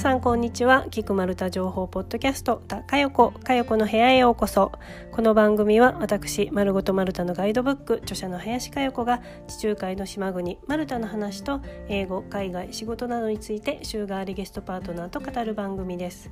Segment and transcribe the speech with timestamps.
[0.00, 0.86] さんこんにちは。
[0.90, 4.72] 菊丸太情報ポッドキャストたかよこかよこの部屋へようこそ。
[5.12, 16.30] この番組は私丸ごと丸太のガイドブック著者の林かよこが地中海の島国丸太の話と英語海外仕事などについて週替わりゲストパートナーと語る番組です。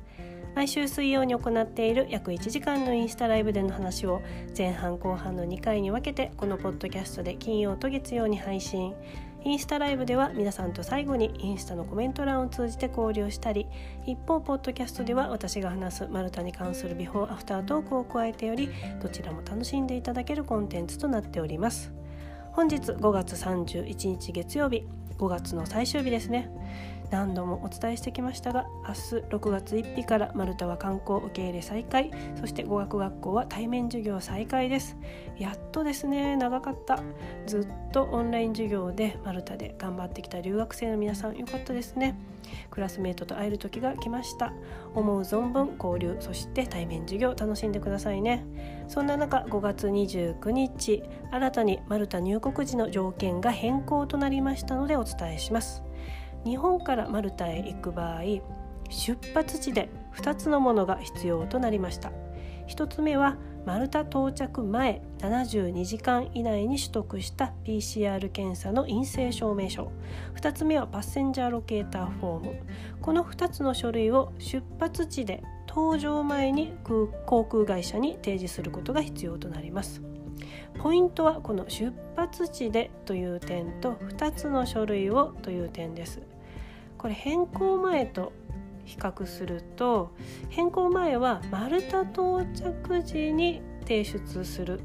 [0.55, 4.23] 毎週水曜に行っている約1時間のインスタライブでの話を
[4.57, 8.95] 前半後半の2回に分けてこのポッドキャストで金曜と月曜に配信。
[9.45, 13.67] インスタライブでは皆さんと最後にインスタのコメント欄を通じて交流したり
[14.05, 18.69] 一方ポッドキャストでは私が話すマルタに関するビフォーアフタートークを加えており
[19.01, 21.93] どちらも楽しんでいただけるコンテンツとなっております。
[22.51, 24.85] 本日5月31日月曜日
[25.17, 26.49] 5月の最終日ですね。
[27.11, 28.99] 何度もお伝えしてきましたが明日
[29.29, 32.11] 6月1日からマルタは観光受け入れ再開。
[32.39, 34.97] そして語学学校は対面授業再開です。
[35.37, 37.01] やっとですね長かった。
[37.47, 42.17] ずっとオンライン授業でマルタで頑張ってきた留学生の皆さんよかったですね。
[42.71, 44.53] クラスメートと会える時が来ました。
[44.93, 48.45] 思う存分交流そして対面授業楽しんでくださいね。
[48.87, 55.83] そんな中5月29日新たにマルタ入国時の条件が変更となりましたのでお伝えします。
[56.45, 58.21] 日本からマルタへ行く場合
[58.89, 62.11] 出発地で2つのものが必要となりました。
[62.67, 69.91] 1つ目はマルタ到着前72時間以内に取得した PCR 検査の陰性証明書。
[70.35, 72.55] 2つ目はパッセンジャーロケーターフォーム。
[73.01, 80.01] この2つの書類を出発地で搭乗前に航空会社に提示することが必要となります。
[80.79, 86.21] ポイントはこの出発地でという点と2つの書類をという点です。
[86.97, 88.31] これ変更前と
[88.85, 90.11] 比較すると
[90.49, 94.79] 変更前は丸太到着時に提出する。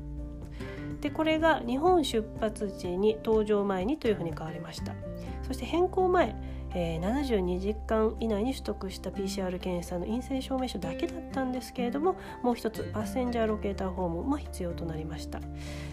[1.01, 4.95] でこれが日本出発時に搭乗前にというふうに変わりました。
[5.42, 6.35] そして変更前
[6.74, 15.40] えー、72時間以内に取得した PCR 検査の陰性証明書だけだったんですけれどももう一つパッセンジャーロケーターフォームも必要となりました。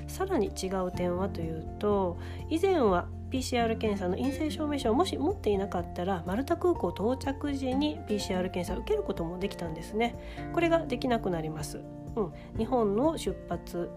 [0.08, 2.18] さらに違う点はというと
[2.50, 10.16] 以前は PCR 検査の陰性証明書をもし持っていなかったらマルタ空港到着時に PCR 検査を受けることもできたんですね。
[10.54, 11.80] これができなくなります、
[12.16, 13.90] うん、日本の出発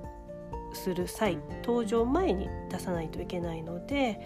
[0.74, 4.20] する際搭乗前に出さないといけないので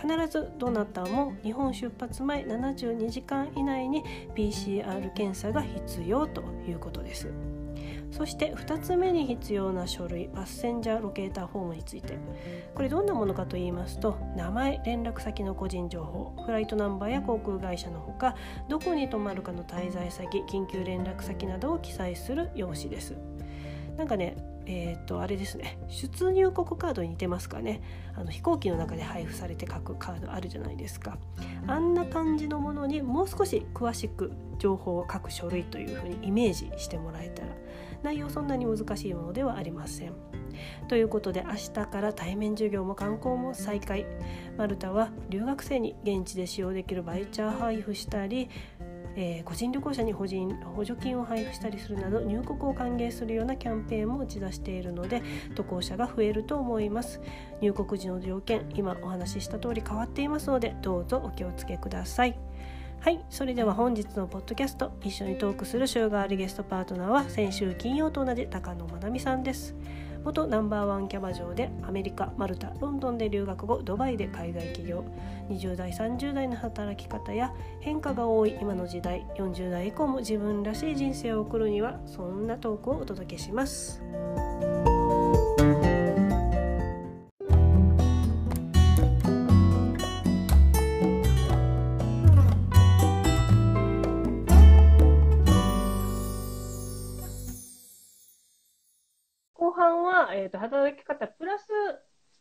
[0.00, 4.04] 必ずどなたも日本出発前72時間以内に
[4.34, 7.32] PCR 検査が必要ということです。
[8.16, 12.16] そして2つ目に必要な書類パッセンジャーロケーターフォームについて
[12.72, 18.36] これどんなものかと言いますと名前連絡先の個人情報フライトナンバーや航空会社のほか
[18.68, 23.16] どこに泊まるかの滞在先緊急連絡先などを記載する用紙です
[23.96, 25.78] なんかねえー、とあれですね。
[25.88, 27.82] 出入国カードに似てますかね。
[28.16, 31.18] あの飛行機の中で配布されて書くカードあるじゃないですか。
[31.66, 37.48] あんな感じのものにもう少し詳しく情報を書く書類というふうにイメージしてもらえたら
[38.02, 40.12] 内容そんなに難しいものではありません。
[40.88, 44.06] ということで明日から対面授業も観光も再開。
[44.56, 48.48] マルタは留学生に現地で使用できるバイチャー配布したり
[49.16, 50.40] えー、個人旅行者に補助
[50.76, 55.22] 補助金を配布したりするなど入国を歓迎するようなキャンペーンも打ち出しているので
[55.54, 57.20] 渡航者が増えると思います。
[57.60, 62.38] 入国時の条件今お話しした通り変わっていますのでどうぞお気をつけください。
[63.00, 69.74] はいそれでは本日のポッドキャスト一緒にトークする週替わりゲストパートナーは先週金曜と同じ高野まなみさんです。
[70.24, 75.04] 元ナンバーワンキャバ嬢でアメリカマルタロンドンで留学後ドバイで海外起業
[75.50, 84.02] 20代30代の働き方や変化が多い今の時代40代以降も自分らしい人生を送るにはそんなトークをお届けします。
[100.34, 101.64] えーと、働き方プラス、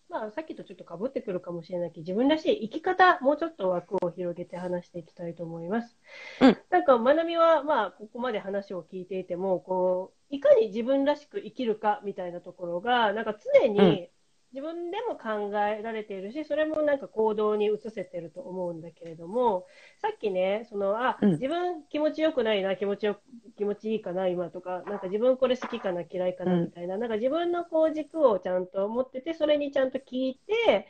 [0.09, 5.97] まあ、さっきとちょっとかぶってくるかもしれないけど自分らしい生き方もうちょっと枠を広げて話していきたいと思います。
[6.41, 14.09] うん、なんかまなみは、まあ、ここまで話を聞いていてもこういかに自分らしく生きるかみたいなところがなんか常に
[14.53, 19.65] 自分でも考えられているし、それもなんか行動に移せてると思うんだけれども、
[19.97, 23.19] さっきね、その、あ、うん、自分気持ちよくないな、気持ちよ、
[23.57, 30.87] 気持ちいいかな、今とか、なんか自分これ好きかな、嫌いかな、みたいな、うん、なんか自分のこう軸をちゃんと持ってて、それにちゃんと聞いて、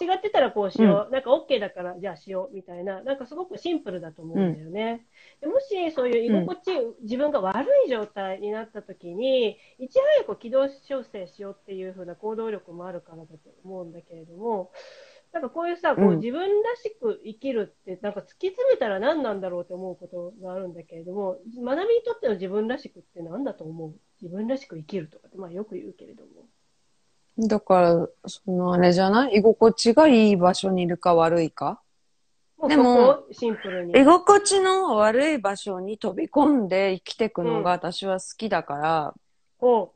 [0.00, 5.06] 違ってたらこうしよう、うん、なんか OK だからじゃあしようみたいな、なんかすごくシンプルだと思うんだよね。
[5.40, 14.72] でもしそういう居心地、自分が悪い状態になった時に、いち早く軌道修正しようっていう風な行動力もあるからだと思うんだけれども、
[15.32, 23.94] なんかこういうさ、こううん自分らしく生きるって、なんか突き詰めたら何なんだろうって思うことがあるんだけれども、まなみにとっての自分らしくって何だと思う？
[24.22, 26.46] 自分らしく生きるとかって、まあよく言うけれども。
[27.38, 29.36] だから、そのあれじゃない？
[29.38, 31.80] 居心地がいい場所にいるか悪いか？
[32.68, 33.92] でもシンプルに。
[34.00, 39.14] 居心地の悪い場所に飛び込んで生きていくのがうん私は好きだから、
[39.60, 39.90] おう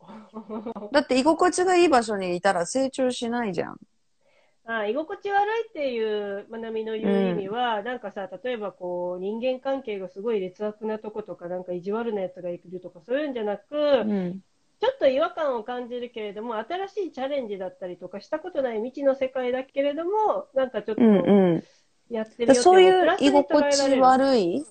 [0.92, 3.76] だって居心地がいい場所にいたら成長しないじゃん。
[4.66, 14.40] あ居心地悪いっていうまなみの言う意味は、なんかさ、例えばこう、人間関係がすごい劣悪なとことか、なんか意地悪なやつがいるとか、そういうんじゃなく、うん。
[14.80, 21.02] ちょっと違和感を感じるけれども、新しいチャレンジだったりとか、したことない未知の世界だけれども、なんかちょっと。
[22.10, 24.64] やってみようってそういう居心地悪い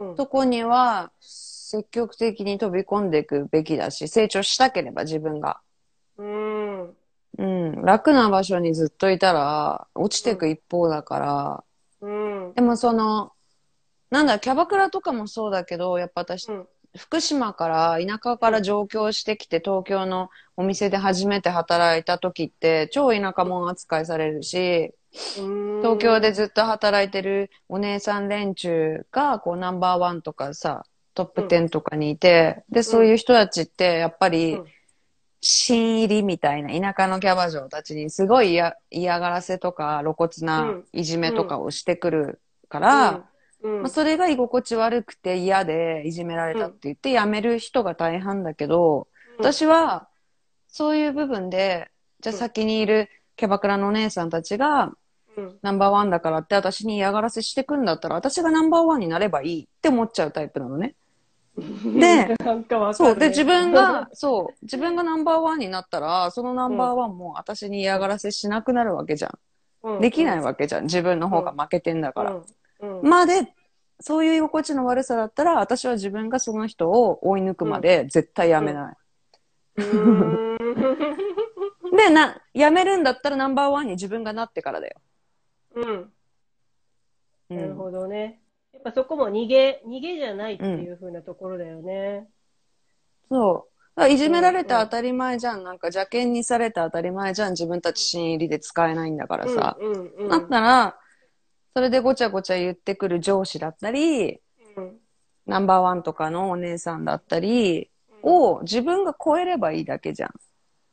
[0.00, 5.60] うんとこには積極的に飛び込んでいくべきだし、成長したければ自分が。
[6.16, 6.96] うん。
[7.38, 7.82] うん。
[7.82, 11.64] 楽な場所にずっといたら落ちていく一方だから、
[12.00, 12.54] うん。
[12.54, 13.32] でもその、
[14.10, 30.84] なんだ、キャバクラとかもそうだけど、やっぱ私、うん福島から、田舎から上京してきて、東京のお店で初めて働いた時って、超田舎者扱いされるし、東京でずっと働いてるお姉さん連中が、こう、ナンバーワンとかさ、
[31.14, 34.66] トップ10とかにいて、で、そういう人たちって、やっぱりうん、
[35.40, 40.84] 新入りみたいな田舎のキャバ嬢たちにすごい嫌嫌がらせとか露骨うなん。
[40.92, 43.29] いじめとかをしてくるから、
[43.62, 49.08] うんうんまあ、それが居心地悪くて嫌でいじめられたって言って辞める人が大半だけど、
[49.38, 50.08] 私は
[50.68, 51.90] そういう部分で、
[52.20, 54.92] じゃあ先にいるキャバクラのお姉さんたちが
[55.36, 60.94] うんナンバーワンだからって私に嫌がらせしてくんだったら私がナンバーワンになればいいって思っちゃうタイプなのね。
[61.60, 62.36] で、
[62.94, 63.18] そう。
[63.18, 64.54] で、自分が、 そう。
[64.62, 69.30] 自分がナンバーワンになったら、そのナンバーワンも私に嫌がらせしなくなるわけじゃん。
[69.82, 70.84] うんできないわけじゃん。
[70.84, 72.30] 自分の方が負けてんだから。
[72.30, 72.44] うんうん
[73.02, 73.52] まあで、
[74.00, 78.96] そういう居心地の悪さだったら、私は自分がその人を追い抜くまで絶対やめない。
[81.96, 84.96] で、な、やめるんだったらナンバーワンに自分がなってからだよ。
[85.74, 85.86] うん。
[87.50, 88.40] うんなるほどね。
[88.72, 92.28] やっぱそこも逃げ、逃げじゃないっていう風なところだよね。
[93.28, 93.80] そう。
[93.96, 95.64] だからいじめられて当たり前じゃん。
[95.64, 97.50] なんか邪険にされて当たり前じゃん。
[97.50, 99.76] 自分たち新入りで使えないんだからさ。
[99.80, 100.28] うんうんうん。
[100.28, 100.99] だったら、
[101.74, 104.40] それでごちゃごちゃ言ってくる上司だったり、
[104.76, 105.00] うん
[105.46, 107.90] ナンバーワンとかのお姉さんだったり
[108.22, 110.30] を自分が超えればいいだけじゃん。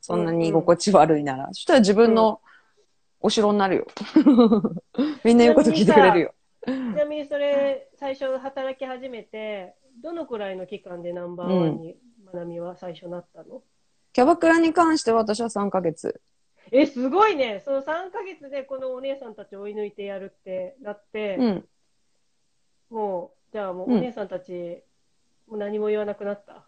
[0.01, 1.47] そんなに居心地悪いなら。
[1.47, 2.41] そしたら自分の
[3.19, 3.87] お城になるよ。
[5.23, 6.33] みんな言うこと聞いてくれるよ。
[6.65, 13.61] ちなみにそれ、最初働き始めて、どのくらいの期間でナンバーワンに、まなみは最初なったの？
[14.13, 16.19] キャバクラに関しては私は3ヶ月。
[16.71, 17.61] え、すごいね。
[17.63, 21.69] その3ヶ月でこのお姉さんたちを追い抜いてやるってなって、うん。
[22.89, 24.83] もう、じゃあもううんお姉さんたち、
[25.47, 26.65] もう何も言わなくなった？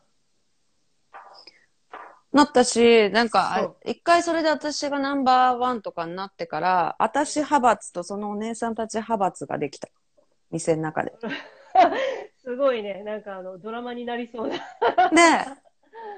[2.32, 9.90] なったし、なんか一回それで私がナンバーワンとかになってから、私派閥とそのお姉さんたち派閥ができた。
[10.52, 11.14] 店の中で。
[12.38, 13.04] すごいね。
[13.04, 14.58] なんかあの、ドラマになりそうな。
[14.58, 14.62] で、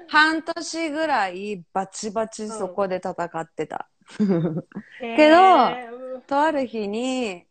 [0.08, 3.88] 半年ぐらいバチバチそこで戦ってた。
[5.16, 5.36] けど
[6.26, 7.44] とある日に、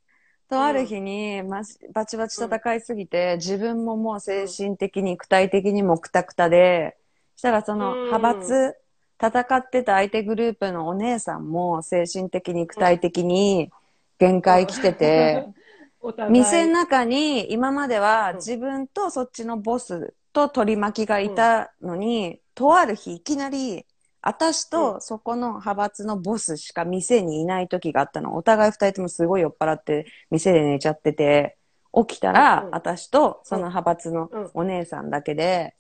[0.49, 1.63] とある日に、バ
[2.05, 6.97] チバチ戦いすぎて、自分ももう精神的に、肉体的にもくたくたで、
[7.35, 8.05] したらそのうん。
[8.05, 8.75] 派閥、
[9.21, 13.71] 戦ってた相手グループのお姉さんも精神的に、肉体的に
[14.19, 15.45] 限界来てて、
[16.29, 18.35] 店の中に今まではうん。
[18.37, 23.85] 自分とそっちのボスと取り巻きがいたのに、とある日いきなり、
[24.21, 28.35] 私とそこの派閥のボスしか店にいない時があったの。
[28.35, 31.57] お互い二人ともすごい酔っ払って店で寝ちゃってて、
[31.93, 32.71] 起きたらうん。
[32.71, 34.51] 私とその派閥のうん。
[34.53, 35.75] お姉さんだけで、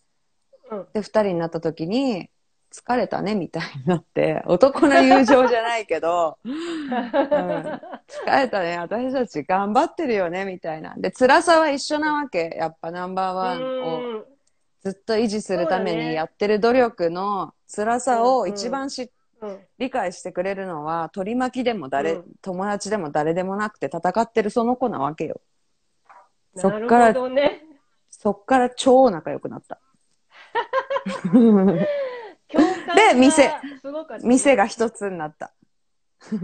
[0.71, 0.87] うん。
[0.93, 2.29] で、二人になった時に、
[2.73, 10.95] 疲れたねみたいになって、男の友情じゃないけど、疲れたね、私たち頑張ってるよねみたいな。
[10.97, 12.55] で、辛さは一緒なわけ。
[12.57, 14.30] やっぱナンバーワンをうん
[14.83, 19.11] ずっと維持するためにやってる努力の辛さを一番し、うん
[19.79, 25.41] 理解してくれるのは、取り巻きでも誰、うん友達でも誰でもなくて戦ってるその子なわけよ。
[26.55, 27.63] そなるっからほどね。
[28.11, 29.79] そっから超仲良くなった。
[32.93, 33.51] で店
[34.21, 35.53] 店が一つになった。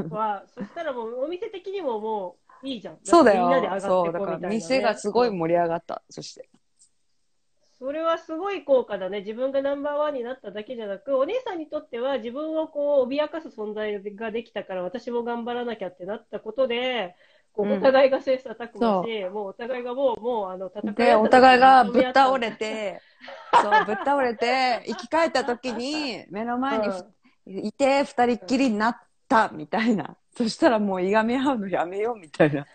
[0.10, 2.98] は、そしたらもうお店的にももういいじゃん。
[3.04, 3.82] そうだみんなで上がよ。
[3.82, 4.14] そう。
[4.14, 6.02] だから店がすごい盛り上がった。
[6.10, 6.50] そして。
[7.80, 9.20] それはすごい効果だね。
[9.20, 17.16] 自分がナンバーワンになっただけじゃなく、お姉さんにとっては自分をこう脅かす存在ができたから私も頑張らなきゃってなったことで、
[17.54, 23.00] こうお互いが切磋琢磨し、もうお互いがもう、もうあの戦いで、お互いがぶっ倒れて、
[23.62, 26.80] そう、ぶっ倒れて、生き返った時に目の前
[27.46, 30.16] に、いて二人っきりになったみたいな。
[30.36, 32.66] そしたらもういがみ合うのやめようみたいな。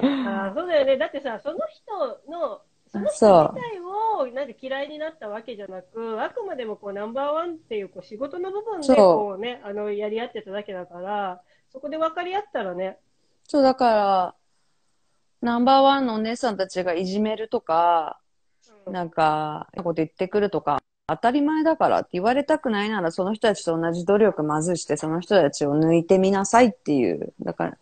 [0.00, 0.96] あそうだよね。
[0.96, 12.98] だってさ、その人のその人自体をなんか嫌いになったわけじゃなく、あくまでもこうナンバーワンっていうこう仕事の部分でこうね、あの、やり合ってただけだから、そこで分かり合ったらね。
[13.44, 14.34] そう、だから、
[15.40, 18.18] ナンバーワンのお姉さんたちがいじめるとか、
[18.86, 27.32] うん、なんか、こと言ってくるとか、当たり前だからって言われたくないなら、その人たちと同じ努力まずして、その人たちを抜いてみなさいっていう。
[27.40, 27.78] だから、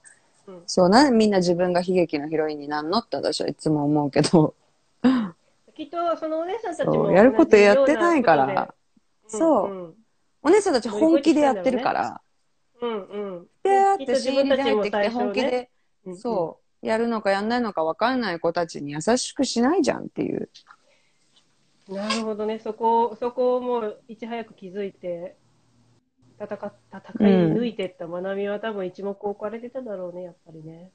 [0.48, 4.54] うん、そうな、みんな自分が悲劇のヒロインになんのって私はいつも思うけど。
[5.76, 8.74] きっとそのお姉さんたちもやることやってないから。
[9.26, 9.94] そう、
[10.42, 12.20] お姉さんたち本気でやってるから。
[12.80, 13.46] うんうん。
[13.62, 15.70] で、やって新入りで入ってきて本気で、
[16.14, 20.50] そう、やるのかやんないのか分かんない子たちに優しくしないじゃんっていう。
[21.88, 22.58] なるほどね。
[22.58, 25.36] そこ、そこをもういち早く気づいて、
[26.38, 30.90] 戦、戦い抜いてった学びは多分一目置かれてただろうね、やっぱりね。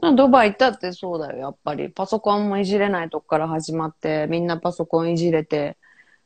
[0.00, 1.88] ドバイ行ったってそうだよ、やっぱり。
[1.88, 5.78] パソコンもいじれないとこから始まって、みんなパソコンいじれて、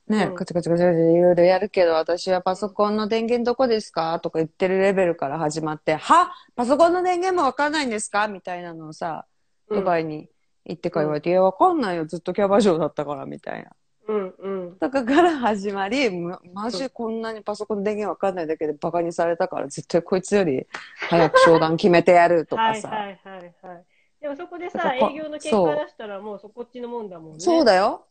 [0.08, 4.18] ね、うん、カチカチカチカチいろいろやるけど、私はパソコンの電源どこですか？
[4.18, 6.32] とか言ってるレベルから始まって、は？
[6.56, 8.26] パソコンの電源もわかんないんですか？
[8.26, 9.26] みたいなのをさ、
[9.68, 10.28] ドバイに
[10.64, 13.70] 行ってから言われて、うん、いや、わかんないよ、ずっとキャバ嬢だったから、みたいな。
[14.10, 14.76] うんうん。
[14.76, 20.66] とかから始まり、ま、マジこんなにパソコンの電源わかんないだけでバカにされたから、絶対こいつより
[21.08, 22.88] 早く商談決めてやるとかさ。
[22.88, 23.84] はいはいはいはい。
[24.20, 27.40] でもそこでさ、営業の結果出したらもうそこっちのもんだもんね。
[27.40, 28.06] そうだよ。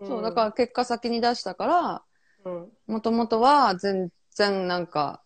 [0.00, 2.02] うん、そう、だから結果先に出したから、
[2.86, 5.22] もともとは全然なんか、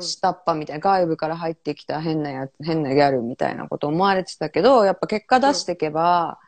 [0.00, 6.38] 下っ端みたいな、外部から入ってきた変なやつ、変なギャルみたいなこと思われてたけど、やっぱ結果出していけば、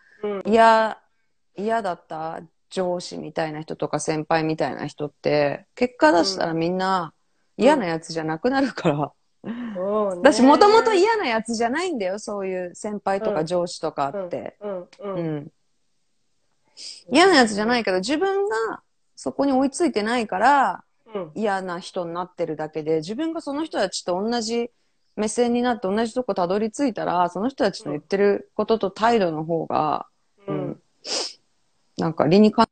[0.47, 0.99] 嫌、
[1.57, 2.41] うん、嫌だった
[2.75, 7.15] 上司みたいな人とか先輩みたいな人って、結果出したらみんな
[7.57, 9.13] 嫌なやつじゃなくなるから、
[10.17, 14.59] 私もともと嫌なやつじゃないんだよ、そういう先輩とか上司とかって。
[17.13, 18.83] 嫌なやつじゃないけど、自分が
[19.15, 20.85] そこに追いついてないから、
[21.37, 24.73] 嫌な人になってるだけで、自分がその人たちと同じ
[25.15, 30.09] 目線になって同じとこたどり着いたら、その人たちの言ってることと態度の方が、
[30.49, 30.81] うん、
[31.97, 32.69] なんか理にか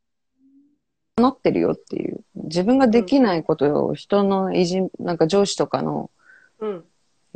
[1.16, 2.24] なってるよっていう。
[2.34, 6.10] 自分ができないことを人のいじ、なんか上司とかの
[6.58, 6.84] うん、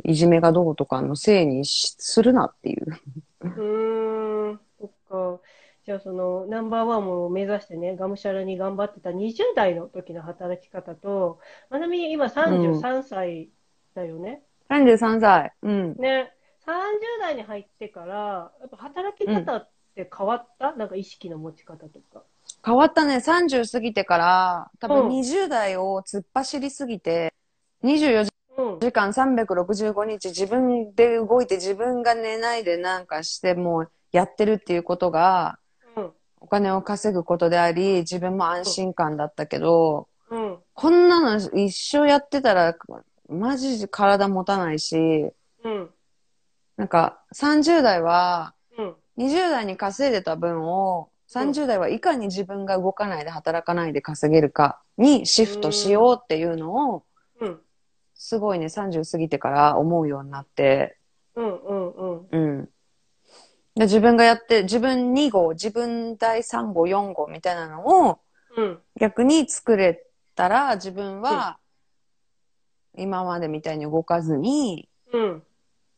[0.05, 2.85] いじめがどうとかのせいにするなっていう。
[3.41, 4.89] うーん、そっ
[5.37, 5.41] か。
[5.85, 11.39] じゃあそのナンバーワンを目指してね、がむしゃらに頑張ってた20代の時の働き方と、
[11.69, 13.49] まなみ今33歳
[13.93, 14.43] だよね？
[14.69, 15.53] うん、33歳。
[15.61, 15.95] うん。
[15.97, 16.33] ね。
[16.65, 16.73] 30
[17.21, 22.23] 代に入ってから、やっぱ働き方って変わった、うん、なんか意識の持ち方とか。
[22.65, 23.17] 変わったね。
[23.17, 27.33] 30過ぎてから、多分20代を突っ走りすぎて、
[27.83, 28.31] 24時
[28.79, 35.59] 時間365日自分で動いて自分が寝ないでなんかしてもうやってるっていうことが、
[36.39, 42.75] お金を稼ぐことであり、自分も安心感だったけど、うん、こんなの一生やってたら、
[43.29, 44.97] マジで体持たないし、
[45.63, 45.89] うん、
[46.77, 48.53] なんか30代は、
[49.17, 57.03] 20代に稼いでた分を、30代はいかに自分が動かないで働かないで稼げるかにシフトしようっていうのを、
[58.13, 60.97] すごいね、30過ぎてから思うようになって、
[61.35, 62.27] うんうんうん。
[62.31, 62.69] うん。
[63.75, 68.19] で自分がやって、自分2号、自分第3号、4号みたいなのを、
[68.55, 70.03] うん、逆に作れ
[70.35, 71.59] たら、自分は、
[72.97, 75.43] 今までみたいに動かずに、うん、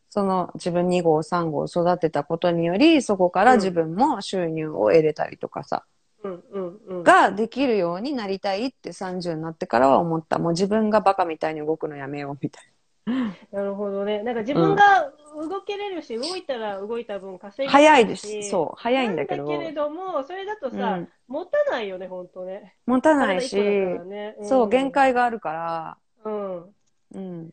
[0.10, 5.86] その自分2号、3号育てたことにより、そこから自分も収入を得れたりとかさ、
[6.24, 10.40] うんうんうん、ができるようになりたいって30になってからは思った。
[10.40, 12.74] もう自分がバカみたいに動くのやめようみたいな。
[13.52, 14.24] なるほどね。
[14.24, 18.44] なんか自分が動けれるし、うん、動いたら動いた分稼ぎ早いです。
[18.50, 18.82] そう。
[18.82, 19.46] 早いんだけど。
[19.46, 22.76] だけれども、それだとさ、うん、持たないよね、本当ね。
[22.86, 25.98] 持たないし、ねうん、そう、限界があるから。
[26.26, 26.76] うん。
[27.16, 27.50] うん。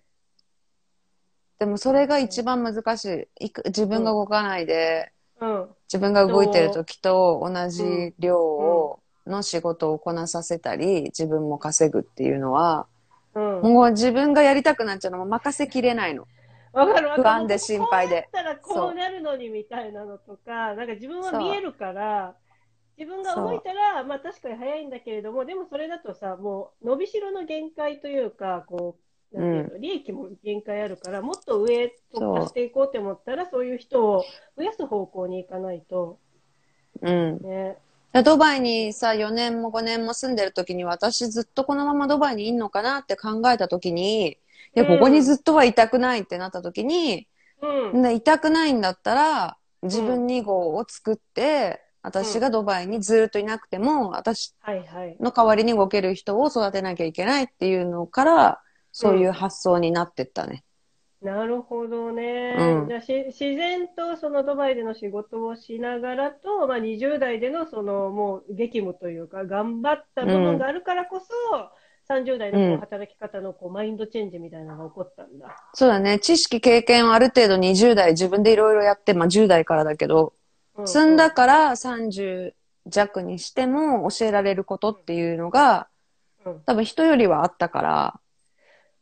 [1.58, 3.52] でもそれが一番難しい。
[3.66, 12.86] 自分が動かないで、うん、自分が動いてる時と同じ量を、の仕事をこなさせたり、自分も稼ぐっていうのは、
[13.34, 16.26] うん、もう自分がやりたくなっちゃうのも任せきれないの。
[16.72, 17.10] わかる。
[17.16, 18.28] 不安で心配で。
[18.30, 22.34] こうやったらこうなるのにみたいなのとか、なんか自分は見えるから、
[22.98, 34.24] 自分が動いたら、まあ確かに早いんだけれども、でもそれだとさ、もう伸びしろの限界というか、こう、うの、利益も限界あるから、もっと上突破していこうって思ったら、そういう人を
[34.56, 36.18] 増やす方向に行かないと、
[37.02, 37.38] うん。
[37.42, 37.76] ね。
[38.24, 44.36] ドバイにさ、4年も5年も住んでる時に私ずっとこのままドバイにいんのかなって考えた時に、い
[44.74, 47.28] や、うんここにずっとはいたくないってなった時に、
[47.92, 48.02] うん。
[48.02, 54.54] でいたくないんだったら、自分2号を作って、私がドバイにずっといなくても、私。
[55.20, 58.62] の代わりに動ける人を育てなきゃいけないっていうのから、
[58.98, 60.64] そういう発想になってったね。
[61.20, 62.56] なるほどね。
[62.58, 71.26] うんじゃあし、自然とそのドバイでの仕事をしながらと、まあ、20代でのそのもう激務というか、頑張った部分があるからこそ、
[72.08, 75.54] 30代の働き方のこうマインドチェンジみたいなのが起こったんだ。
[75.74, 76.18] そうだね。
[76.18, 80.32] 知識、経験をある程度20代自分でいろいろやって、まあ10代からだけど、
[80.78, 82.52] うん積んだから30
[82.86, 85.88] 弱にしても教えられることっていうのが、
[86.46, 88.20] うん多分人よりはあったから、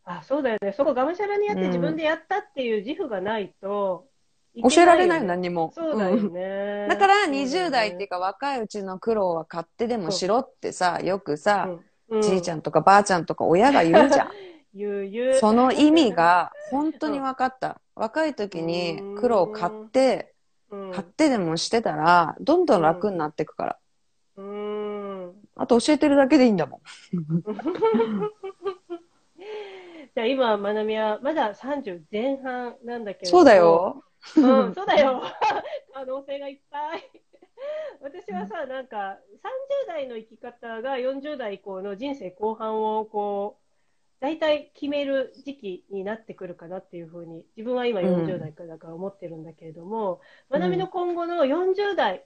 [0.04, 0.73] あ、そうだよね。
[0.73, 4.06] そこがむしゃらにやってうん自分でやったっていう自負がないと
[4.54, 5.28] い教けえられないよ、ね。
[5.28, 5.73] 何にも。
[5.75, 6.87] そうだようんね。
[6.88, 11.70] だからそうだよね20代っていうか若いうちの苦労は買ってでもしろってさ、よくさ、
[12.08, 12.58] うん、じいちゃん。
[12.58, 14.30] んとかばあちゃんとか親が言うじゃん。
[14.75, 15.34] 言 う言う。
[15.34, 17.80] その意味が本当に分かった。
[17.94, 20.34] 若い時に苦労を買って、
[20.70, 23.78] うん、買ってでもしてたら、どんどん楽になっていくから。
[24.37, 25.32] うん。
[25.56, 26.80] あと教えてるだけでいいんだもん。
[30.14, 33.54] じゃあ今、まなみはまだ30前半なんだけれどそうだ。
[33.54, 34.04] よ。
[34.37, 35.23] うん、そうだよ。
[35.92, 37.02] 可能性がいっぱい。
[38.00, 39.18] 私はさ、なんか、
[39.87, 43.64] 30代の生き方が40代以降の人生後半を、こう、
[44.21, 52.25] 大体決める時期になってくるかなっていうふうに、自分は今うん40代からだから思ってるんだけれども、まなみの今後の40代、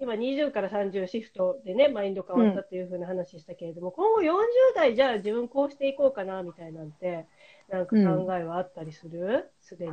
[0.00, 4.42] 今20から30シフトでね、マインド変わったっていうふうな話したけれども、今後40
[4.74, 7.26] 代じゃあ自分こうしていこうかなみたいなんて、
[7.68, 9.50] なんか考えはあったりする？
[9.60, 9.92] すでに。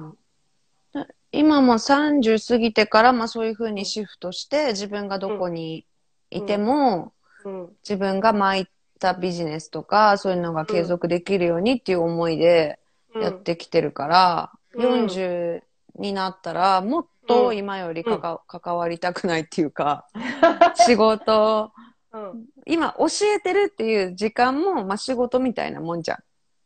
[1.31, 5.85] 今も30過ぎてから、まあそういうふうにシフトして、自分がどこに
[6.29, 7.13] いても、
[7.45, 7.69] うん。
[7.83, 8.67] 自分が巻い
[8.99, 12.79] たビジネスとか、そういうのが継続できるようにっていう思いで
[13.13, 13.21] うん。
[13.21, 15.05] やってきてるから、うん。
[15.05, 15.63] 40
[15.95, 20.07] になったら、もっと今よりかか、関わりたくないっていうか、
[20.75, 21.71] 仕事、
[22.13, 22.45] うん。
[22.65, 26.17] 今教えてるっていう時間も、まあ仕事みたいなもんじゃん。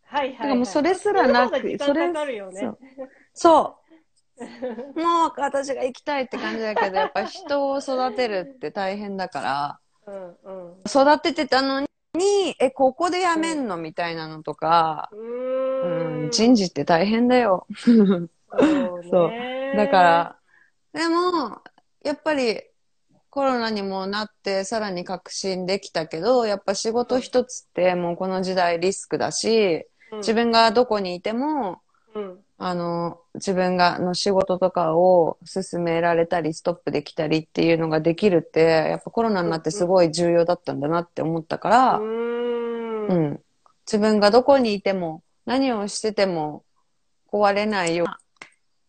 [0.06, 0.38] はいはい、はい。
[0.38, 2.60] だからもうそれすらなくその方が時間かかるよね。
[2.60, 2.78] そう
[3.34, 3.86] そう。
[5.00, 10.84] もう私が行きたいって感じだけど、やっぱ人を育てるって大変だから、うんうん。
[10.88, 11.88] 育ててたのに、
[12.60, 16.28] え、ここで辞めんのみたいなのとか、うん。
[16.28, 17.68] ん、人事って大変だよ。
[17.76, 18.30] そう
[19.10, 19.74] そうね。
[19.76, 20.36] だから、
[20.96, 21.62] でも、
[22.04, 22.62] やっぱり
[23.30, 31.82] コロナにもなってさらに確信できたけど、やっぱ仕事一つってもうこの時代リスクだし、うん、自分がどこにいても、
[32.16, 43.08] うん、あの、自分がの仕事とかを進められたり、ストップできたりっていうのができるって、やっぱコロナになってすごい重要だったんだなって思ったから、うーん。
[43.08, 43.42] うん。
[43.86, 46.64] 自分がどこにいても、何をしてても
[47.30, 48.18] 壊れないような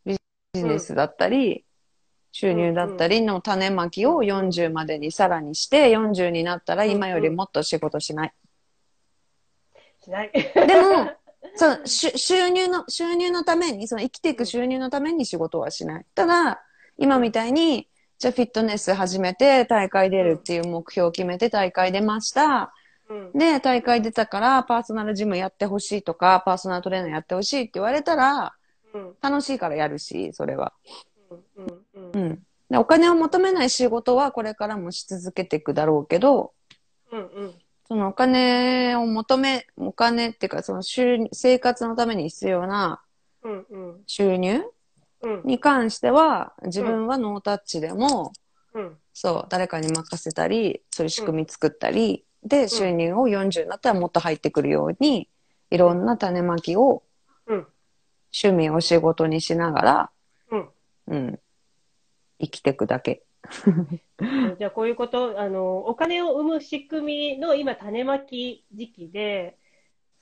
[0.04, 0.16] ビ
[0.54, 1.65] ジネスだったり、
[2.38, 8.32] 収入だったりの種まきを40までにさらにして、40になったら今よりもっと仕事しない。
[10.04, 10.30] しない。
[10.32, 10.42] で
[10.82, 11.12] も、
[11.56, 16.04] そう、収入の、収入のために、その生きていく収入のために仕事はしない。
[16.14, 16.62] ただ、
[16.98, 22.74] 今みたいに、じゃあフィットネス始めて大会出るっていう目標を決めて大会出ました。
[23.08, 23.32] うん。
[23.32, 28.52] で、大会出たからパーソナルジムやってほしいとか、パーソナルトレーナーやってほしいって言われたら、
[28.92, 29.16] うん。
[29.22, 30.74] 楽しいからやるし、それは。
[31.30, 31.86] うん。
[31.94, 32.10] うん。
[32.12, 32.42] うん。
[32.68, 36.52] でお金を求めない仕事はこれからもし続けていくだろうけど、
[37.12, 37.20] うん。
[37.20, 37.54] うん。
[37.88, 43.02] そのお金を求め、お金っていうかその収入生活のために必要な
[43.42, 43.66] うん。
[43.70, 44.02] うん。
[44.06, 44.62] 収入
[45.22, 45.42] うん。
[45.44, 48.32] に関しては、自分はノータッチでも、
[48.74, 48.96] うん。
[49.14, 55.28] そう、誰かに任せたり、そういう仕組み作ったり、で、収入を40になったらもっと入ってくるように、
[55.70, 57.02] いろんな種まきを
[57.46, 57.66] うん。
[58.34, 60.10] 趣味を仕事にしながら、
[61.08, 61.16] うん。
[61.16, 61.40] うん、
[62.40, 63.22] 生きていくだけ。
[64.58, 69.58] じゃあこういうこと、あの、お金を生む仕組みの今種まき時期で、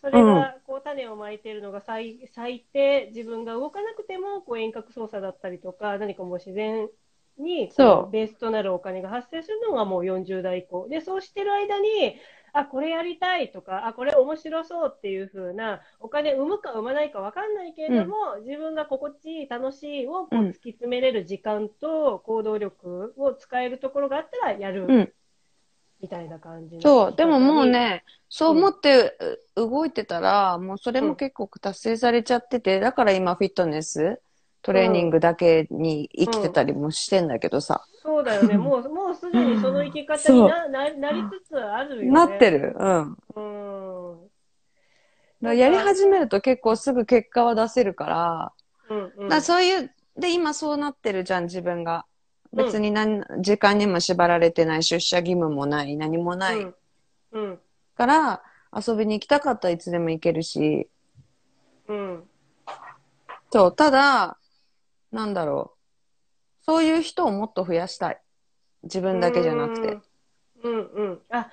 [0.01, 6.91] それがこう種をまいているのが咲い咲いて、自分が動かなくてもこう遠隔操作だったりとか、何かもう自然
[7.39, 10.89] にベースとなるお金が発生するのがもう40代以降。
[10.89, 12.17] で、そうしてる間に、
[12.55, 24.87] あ、これやりたいとか、あ、これ面白そうっていう風な、お金生むか生まないか分かんないけれども、うん、自分が心地いい、楽しいをこう突き詰めれる時間と行動力を使えるところがあったらやる。
[24.89, 25.13] うん。
[26.01, 29.19] みたいな感じそう、でももうね、そう思って
[29.57, 34.21] 動いてたら、もうそれも結構達成されちゃってて、だから今フィットネス、
[34.65, 37.85] トレーニングだけに生きてたりもしてんだけどさ。
[38.03, 38.57] そうだよね。
[38.57, 42.11] もう、もうすでにその生き方になななりつつあるよね。
[42.11, 42.75] なってる。
[42.79, 43.19] うん。
[43.37, 43.41] う
[44.15, 44.31] ん。
[45.43, 48.53] だやり始めると結構すぐ結果は出せるから、
[48.89, 52.07] うんうん、だそういう、で、今そうなってるじゃん、自分が。
[52.55, 56.57] 別に何、うん、時間にも縛られてない、出社義務もない、何もない。
[56.63, 56.75] うん。
[57.33, 57.59] うん、
[57.97, 58.43] から、
[58.75, 60.89] 遊びに行きたかったらいつでも行けるし。
[61.89, 62.25] うん。
[63.53, 64.39] そう、ただ、
[65.15, 66.65] なんだろう。
[66.65, 68.21] そういう人をもっと増やしたい。
[68.83, 70.01] 自分だけじゃなくて。
[70.63, 71.23] うんうん。
[71.31, 71.51] あ、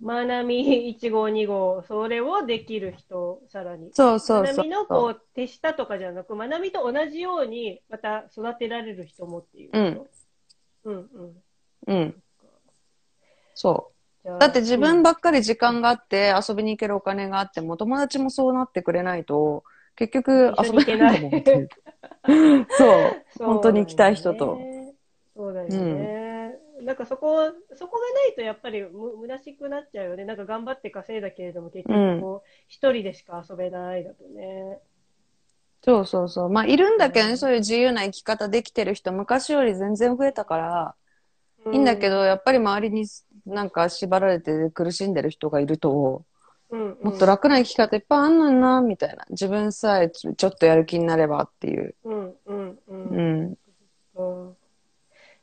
[0.00, 3.90] まなみ1号2号、それをできる人、さらに。
[3.92, 4.42] そうそうそう。
[4.42, 9.70] まなみのこう、手下とかじゃなく、まなみと同じように、また育てられる人もっていう。
[9.72, 10.06] うん。
[10.84, 11.42] うんうん。
[11.86, 12.22] うん。
[13.54, 13.92] そ
[14.24, 14.28] う。
[14.40, 19.62] だって自分ばっかり時間があって、遊びに行けるお金があっても、友達もそうなってくれないと、
[19.96, 21.68] 結局遊べないと思ってる。
[22.70, 23.44] そう。
[23.44, 24.58] 本当に行きたい人と。
[25.36, 26.58] そうだよね。
[26.78, 30.24] うん、なんかそこ、そこがないとやっぱりむ虚しくなっちゃうよね。
[30.24, 34.78] なんか頑張って稼いだけれども、結局こう、一、うん、人でしか遊べないだとね。
[35.82, 36.48] そうそうそう。
[36.48, 40.94] まあ、いるんだけどね、そういう自由な生き方できてる人、昔より全然増えたから、
[41.72, 43.06] いいんだけど、やっぱり周りに
[43.46, 46.24] なんか縛られて苦しんでる人がいると、
[46.74, 49.24] もっと楽な生き方いっぱいあんのにな、みたいな。
[49.30, 51.94] 自分さえちょっとやる気になればっていう。
[52.04, 53.58] うんうんうん。
[54.16, 54.56] うん。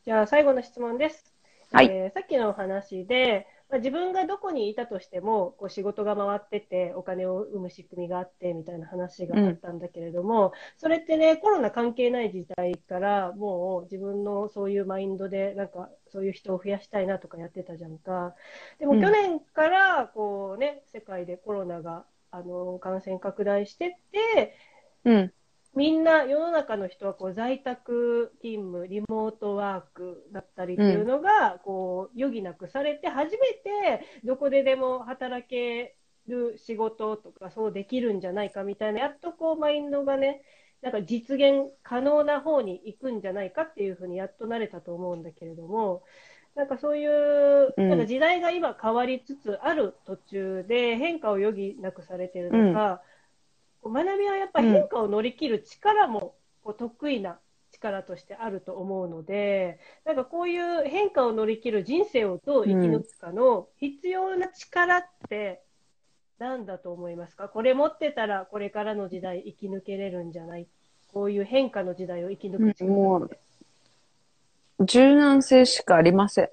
[0.03, 1.33] じゃあ最後の質問です。
[1.71, 18.36] はい、えー、さっきのお話で、まあ、自分がどこにいたとしてもこう仕事が回っててお金を生む仕組みがあってみたいな話があったんだけれども、うん、それってねコロナ関係ない時代からもう自分のそういうマインドでなんかそういう人を増やしたいなとかやってたじゃんか。
[18.77, 24.57] でも去年からこうね、世界でコロナがあの感染拡大してって、
[25.05, 25.34] うん、
[25.75, 35.95] みんな世の中の人はこう在宅勤務、リモートワークだったりっていうのがこう余儀なくされて初めてどこででも働け
[36.27, 40.41] る仕事とかそうできるんじゃないかみたいなやっとこうマインドがね
[40.81, 46.03] なんか実現可能な方に行くんじゃないかっていうふうにやっと慣れたと思うんだけれども
[46.55, 53.01] なんかそういう、なんか時代が今変わりつつある途中で変化を余儀なくされてるのか、
[53.89, 57.39] 学びはやっぱ変化を乗り切る力もこう得意な
[57.71, 65.61] 力としてあると思うので、なんかこういう変化を乗り切る人生をどう生き抜くかの必要な力って
[66.37, 67.47] 何だと思いますか？
[67.49, 70.67] これ持ってたらこれからの時代生き抜けれるんじゃない？
[71.13, 73.37] こういう変化の時代を生き抜く力、もう
[74.85, 76.49] 柔軟性しかありません。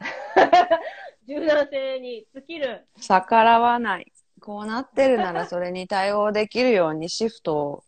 [1.26, 2.86] 柔軟性に尽きる。
[3.00, 4.12] 逆らわない。
[4.46, 7.84] こうなってるならそれに対応できるようにシフトを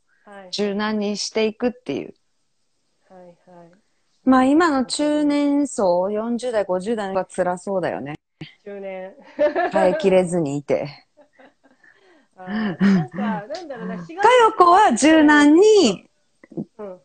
[0.51, 2.15] 柔軟にしていくっていう。
[3.09, 3.71] はいはい。
[4.25, 8.17] まあ今の中年層、40代、50代が辛そうだよね。
[8.65, 9.15] 中年。
[9.71, 10.89] 耐えきれずにいて。
[12.37, 12.77] なん
[13.09, 16.11] か、なんだろうな、かよこは柔軟に、
[16.77, 17.01] うん、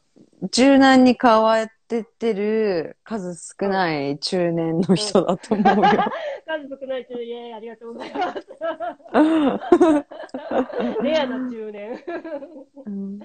[0.52, 5.92] 柔軟に変わってってる数少ない中年の人だと思うよ。
[6.48, 8.48] 数少ない中年、ありがとうございます。
[11.04, 12.04] レアな中年。
[12.86, 13.20] うん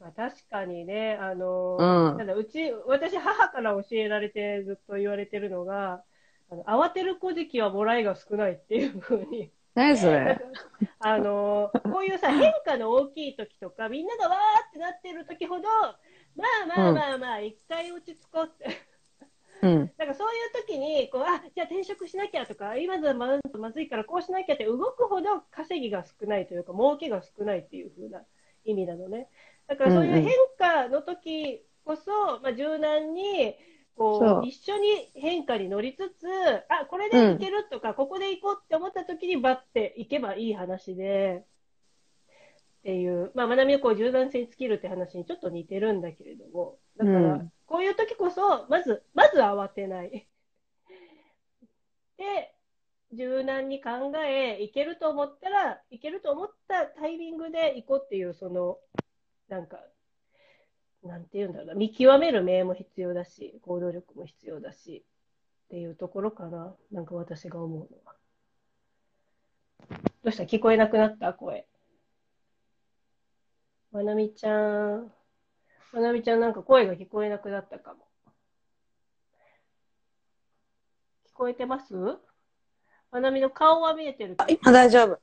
[0.00, 6.02] まあ、確かにね、あの、うん、なんだうち、私、母から教えられてずっと言われてるのが、
[6.50, 9.52] あの慌てる古事記はもらいが少ないっていうふうに。
[9.74, 10.40] 何それ？
[10.98, 15.64] あの、こういうさ、変化の大きい時とか、みんながわーってなってる時ほど、
[16.36, 18.94] まあまあまあまあ、一回落ち着こうって。
[19.62, 28.20] うん、なんかそういう時にこうあじゃあ転職しなきゃとか今だままずいからこうしなきゃって動くほど稼ぎが少ないというか儲けが少ないっていう風な
[28.66, 29.28] 意味なのね。
[29.66, 33.54] だからそういう変化の時こそ、まあ、柔軟に
[33.96, 36.26] こう一緒に変化に乗りつつ
[36.68, 41.44] あこれでいけるとか、うん、ここで行こうって思った時にバッて行けばいい話で
[42.84, 50.28] っていう、まあ、学びをこう柔軟性に尽きるって話にちょっと似てるんだけれども、だから、こういう時こそ、まず、まず慌てない。
[52.18, 52.54] で、
[53.14, 58.76] 柔軟に考え、いけると思ったら、いけると思ったタイミングで行こうっていう、その、
[59.48, 59.80] なんか、
[61.02, 65.06] なんて言うんだろうな、見極める目も必要だし、行動力も必要だし、
[65.64, 68.14] っていうところかな、なんか私が思うのは。
[70.22, 70.44] どうした？
[70.44, 71.32] 聞こえなくなった？
[71.32, 71.66] 声。
[73.94, 75.12] まなみちゃん。
[75.92, 78.00] まなみちゃんなんか声が聞こえなくなったかも。
[81.28, 81.94] 聞こえてます？
[83.12, 85.20] まなみの顔は見えてるあ、今大丈夫。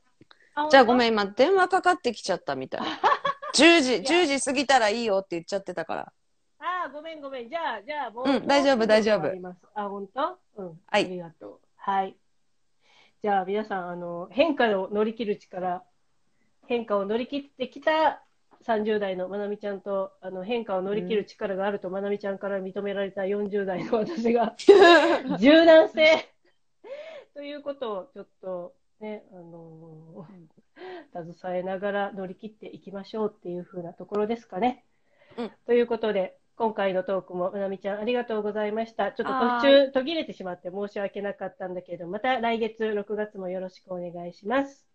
[0.70, 2.82] じゃあごめん、今電話かかってきちゃったみたい。
[3.56, 6.14] 10時、10時過ぎたらいいよって言っちゃってたから。
[6.60, 7.50] ああ、ごめんごめん。
[7.50, 10.40] じゃあ、じゃあ、もうん大丈夫大丈夫ありますあ、本当？
[10.56, 10.82] うん。
[10.88, 11.60] はいありがとう。
[11.76, 12.16] はい。
[13.22, 15.84] じゃあ、皆さん、あの、変化を乗り切る力、
[16.68, 18.24] 変化を乗り切ってきた
[18.66, 24.56] 30代のまなみちゃんと、あの、変化を乗り切る力があると、まなみちゃんから認められた40代の私が、
[25.40, 26.30] 柔軟性
[27.34, 30.52] ということをちょっとね、あのー
[31.14, 34.86] 携えながら乗り切っていきましょうっていう風なところですかね。
[35.38, 39.12] うんということで、今回のトークも、まなみちゃんありがとうございました。
[39.12, 44.86] ちょっと途は中途切れてしまって申し訳なかったんだけど、また来月6月もよろしくお願いします。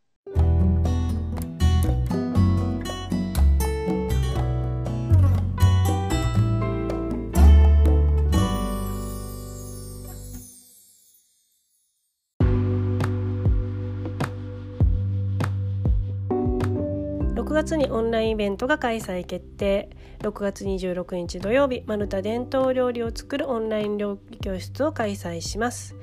[17.46, 19.88] 6月にオンラインイベントが開催決定。
[20.18, 25.94] 6月26日土曜日マルタ伝統料理を作るオンライン料理教室を開催します。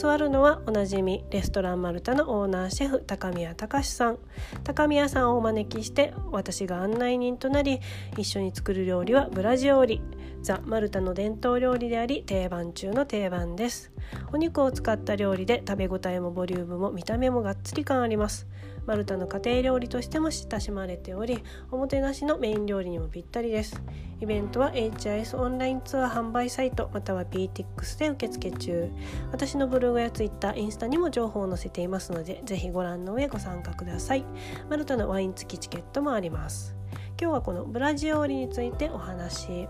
[0.00, 4.18] 教わるのはおなじみレストランマルタのオーナーシェフ高宮隆さん。
[4.64, 7.78] 高宮さんをお招きして私が案内人となり
[8.16, 10.02] 一緒に作る料理はブラジオリ。
[10.42, 13.92] ザ・マルタの伝統料理であり定番中の定番です。
[14.32, 18.48] お肉を使った料理で食べ応えもボリュームも見た目もがっつり感あります。
[18.88, 23.82] マルタの家庭料理としても親しまれておりおもてなしのメイン料理にもぴったりです。
[24.18, 28.90] イベントは HIS オンラインツアー販売サイトまたは Peatix で受付中。
[29.30, 34.24] 私のブログや Twitter インスタにも情報を載せていますのでぜひご覧の上ご参加ください。
[34.70, 36.77] マルタのワイン付きチケットもあります。
[37.20, 39.68] 今日はこのブラジオーリについてお話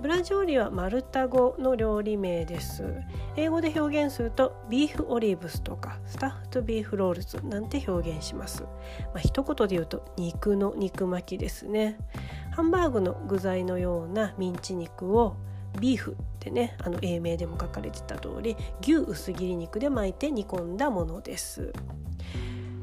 [0.00, 3.02] ブラジオリはマルタ語の料理名です。
[3.36, 8.68] 英語で表現すると beef olives とか stuffed beef rolls なんて表現します、ま
[9.16, 11.98] あ、一言で言うと肉の肉巻きですね。
[12.52, 15.36] ハンバーグの具材のようなミンチ肉を
[15.78, 21.74] ビーフってねあの英名でも書かれてた通り牛薄切り肉で巻いて煮込んだものです。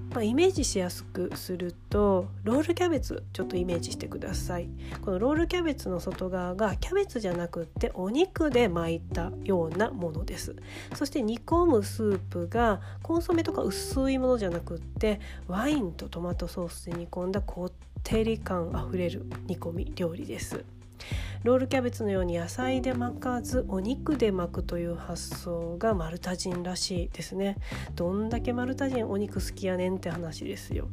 [0.10, 4.70] まあ、イメージしやすくするとロールキャベツちょっとイメージしてください。
[5.02, 10.56] このロールキャベツの外側がキャベツじゃなくってお肉で巻いたようなものです。
[10.96, 17.72] そして煮込むスープがコンソメとか薄いものじゃなくってワインとトマトソースで煮込んだこっ
[18.04, 20.64] てり感あふれる煮込み料理です。
[21.44, 27.58] ロールキャベツのように野菜で巻かずお肉で巻くという発想がマルタ人らしいですね。
[27.96, 30.88] どんだけマルタ人お肉好きやねんって話ですよ。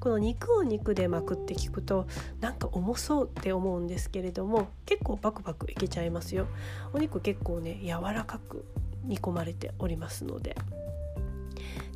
[0.00, 2.06] この肉を肉で巻くって聞くと
[2.40, 6.46] なんか重そうって思うんですけれども結構パクパクいけちゃいますよ。
[6.92, 8.64] お肉結構ね柔らかく
[9.04, 10.56] 煮込まれておりますので。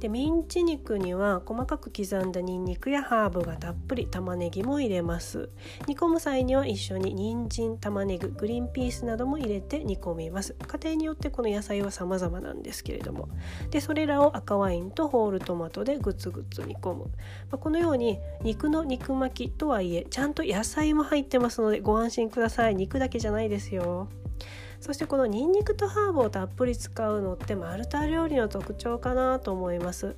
[0.00, 5.48] でミンチ肉には細かく刻んだニンニクやハーブがたっぷり玉ねぎも入れます。
[5.86, 10.54] 煮込む際には一緒に人参玉ねぎグリーンピースなども入れて煮込みます。
[10.66, 13.28] 家庭によってこの野菜は様々なんですけれども。
[13.70, 17.10] でそれらを赤ワインとホールトマトでグツグツ煮込む、ま
[17.52, 22.74] あ、このように肉の肉巻きとはいえちゃんと野菜も入ってますのでご安心ください。
[22.76, 24.08] 肉だけじゃないですよ。
[24.86, 30.14] そしてこのニンニクとハーブをたっぷり使うのってマルタ料理の特徴かなと思います。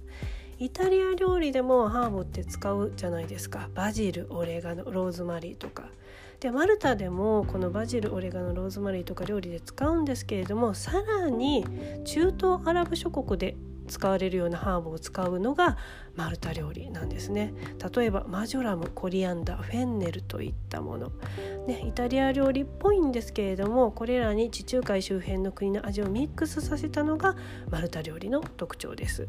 [0.59, 3.70] イタリア料理でもハーブって使うじゃないですか。
[3.74, 5.85] バジルオレガノローズマリーとか。
[6.40, 11.64] でマルタでもこのバジルオレガノローズマリーとか料理で使うんですけれどもさらに
[12.04, 13.57] 中東アラブ諸国で
[13.88, 15.77] 使われるようなハーブを使うのが
[16.14, 17.55] マルタ料理なんですね。
[17.94, 21.12] 例えばマジョラムコリアンダーフェンネルといったもの、
[21.66, 27.37] ね、イタリア料理っぽいんですけれどもこれらに地中海周辺の国の味をミックスさせたのが
[27.70, 29.29] マルタ料理の特徴です。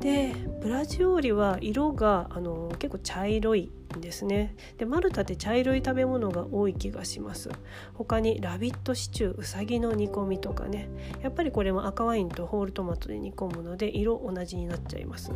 [0.00, 3.70] でブラジオーリは色があの結構茶色い
[4.00, 4.54] ですね。
[4.78, 7.50] でマルタって茶色い食べ物が多い気がします。
[7.94, 10.88] 他にラビットシチューうさぎの煮込みとかね。
[11.22, 15.32] やっぱりこれも赤ワインとホールトマトで煮込むので色同じになっちゃいます。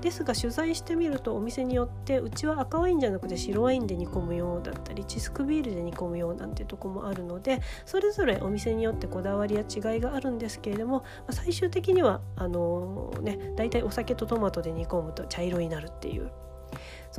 [0.00, 16.30] ですが取材してみるとお店によってうちは赤ワインじゃなくて白ワインで煮込むようだったりチスクビールで煮込むようなんてとこもあるのでそれぞれお店によってこだわりや違いがあるんですけれども最終的にはあのー、ね大体お酒とトマトで煮込むと茶色になるっていう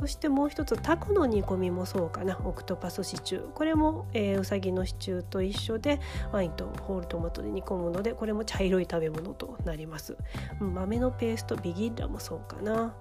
[0.00, 2.38] そしてもう一つタコの煮込みもそうかな。
[2.44, 3.52] オクトパスシチュー。
[3.52, 6.00] これも、えー、うさぎのシチューと一緒で
[6.32, 10.16] ワインとホールトマトで煮込むのでこれも茶色い食べ物となります、
[10.60, 12.94] うん、豆のペーストビギッラもそうかな。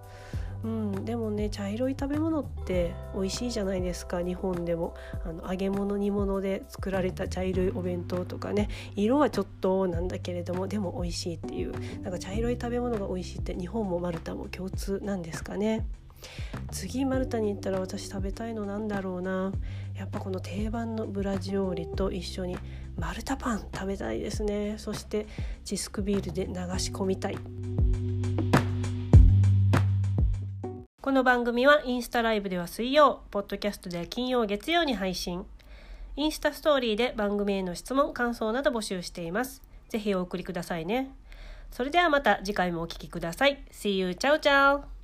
[0.62, 4.22] うん、でもね茶色い食べ物って美味しいじゃないですか。
[4.22, 4.94] 日本でも。
[5.24, 8.68] あの揚げ物煮物で作られた茶色いお弁当とかね。
[8.98, 11.72] 色はちょっとなんだけれどもでも美味しいっていう。
[12.02, 15.88] なんか茶色い食べ物が美味しいって日本もマルタも共通なんですかね。
[16.72, 19.52] 次マルタに行ったら私食べたいのなんだろうな。
[19.96, 22.58] やっぱこの定番のブラジオーリと一緒に
[22.98, 24.76] マルタパン食べたいですね。
[24.78, 25.28] そして
[25.66, 27.38] チスクビールで流し込みたい。
[31.02, 35.46] この番組はインスタライブでは水曜ポッドキャストでは金曜月曜に配信。
[36.16, 39.62] インスタストーリーで番組への質問感想など募集しています。
[39.88, 41.10] ぜひお送りくださいね。
[41.72, 43.64] それではまた次回もお聴きください。
[43.72, 44.16] See you!
[44.16, 44.99] チャオチャオ